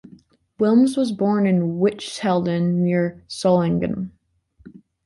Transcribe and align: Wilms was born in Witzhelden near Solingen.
Wilms 0.59 0.97
was 0.97 1.11
born 1.11 1.45
in 1.45 1.77
Witzhelden 1.79 2.73
near 2.77 3.23
Solingen. 3.29 4.09